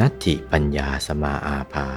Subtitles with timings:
[0.00, 1.88] นัตถิปัญญาสมาอาภา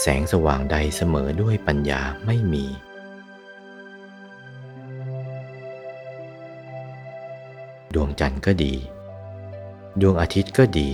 [0.00, 2.66] แสงสว่างใดเสมอด้วยปัญญาไม่มี
[7.94, 8.74] ดวงจันทร์ก็ดี
[10.00, 10.90] ดวงอาทิตย์ก็ดี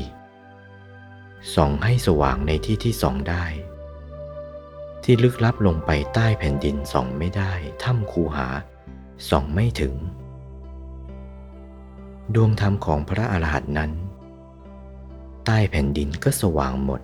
[1.54, 3.44] ส่องให้สว่างในที่ที่ส่องได้
[5.04, 7.52] ที่ลึกลับลงไปใต้แผ่นดินส่องไม่ได้
[7.82, 8.48] ถ้ำคูหา
[9.30, 9.94] ส่องไม่ถึง
[12.34, 13.92] ดวงธรรมของพระอรหันต์นั้น
[15.46, 17.00] ใต้แผ่นดินก็สว่างหมด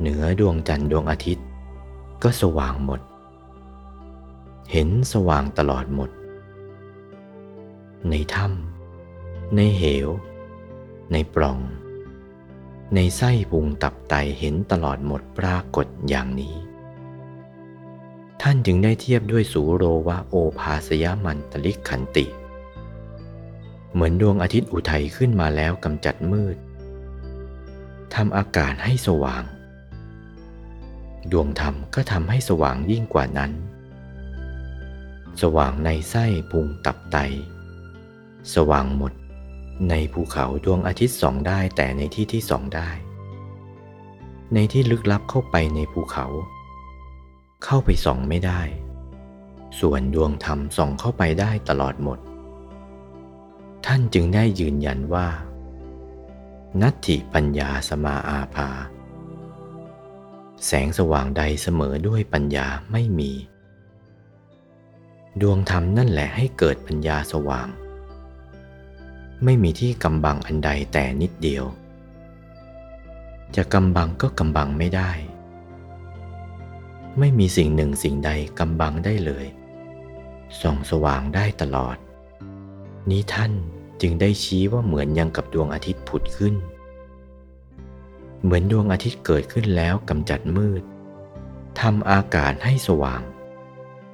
[0.00, 1.46] เหนือดวงจันทร์ดวงอาทิตย์
[2.22, 3.00] ก็สว่างหมด
[4.72, 6.10] เห็นสว่างตลอดหมด
[8.10, 10.08] ในถ้ำในเหว
[11.12, 11.58] ในปล่อง
[12.94, 16.54] ในไส้พุงตับไตเห็นตลอดหมดปรากฏอย่างนี้
[18.42, 22.26] ท่านจึงได้เทียบด้วยสูโรวะโอภาสยมันตลิกขันติ
[23.92, 26.56] เหมือนดวงอาทิตย์อุทัยขึ้นมาแล้วกำจัดมืด
[28.22, 29.44] ทำอากาศให้สว่าง
[31.32, 33.52] ดวงธรรมก็ทำให้สว่างยิ่งกว่านั้น
[35.42, 37.16] สว่างในไส้พุงตับไต
[38.54, 39.12] สว่างหมด
[39.90, 42.90] ในภูเขาดวงอาทิตย์ส่องได้แต่ในที่ที่ส่องได้
[44.54, 46.26] ในที่ลึกลับเข้าไปในภูเขา
[47.64, 48.60] เข้าไปส่องไม่ได้
[49.80, 52.18] ส่วนดวงธรรมส่องเข้าไปได้ตลอดหมด
[53.86, 55.28] ท่านจึงได้ยืนยันว่า
[56.82, 58.70] นัตถิปัญญาสมาอาภา
[60.66, 63.32] แสงสว่างใดเสมอด้วยปัญญาไม่มี
[65.40, 67.68] ดวงธรรมนั่นแหละให้เกิดปัญญาสว่าง
[69.44, 71.64] ไม่มีที่กำบังอันใดแต่นิดเดียว
[73.56, 75.10] จะกำบังก็กำบังไม่ได้
[77.18, 79.46] ไม่มีสิ่งหนึ่งสิ่งใดกำบังได้เลย
[80.60, 81.96] ส่องสว่างได้ตลอด
[83.10, 83.52] นี้ท่าน
[84.00, 86.54] จึงได้ชี้ว่าเหมือนยังกับดวงอาทิตย์ผุดขึ้น
[88.42, 90.82] เหมือนดวงอาทิตย์เกิดขึ้นแล้วกำจัดมืด
[91.80, 93.22] ทำอากาศให้สว่าง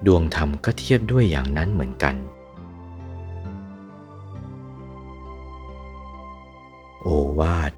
[0.07, 2.17] ดวงธรรมก็เทียบด้วยอย่างนั้นเหมือนกัน
[7.03, 7.09] โอ
[7.41, 7.73] วาท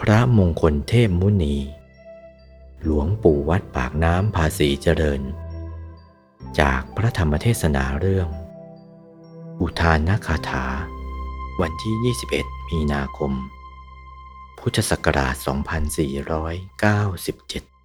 [0.00, 1.56] พระมงคลเทพมุนี
[2.84, 5.22] หลวงปู่วัดปากน้ำภาษีเจริญ
[6.60, 8.28] จากพระธรรมเทศนาเรื่อง
[9.60, 10.66] อุทานนาคาถา
[11.60, 13.32] วันที่ 21 มีนาคม
[14.70, 17.77] พุทธศักราช 2497